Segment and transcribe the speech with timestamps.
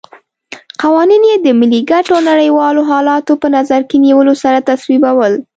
[0.81, 5.33] قوانین یې د ملي ګټو او نړیوالو حالاتو په نظر کې نیولو سره تصویبول.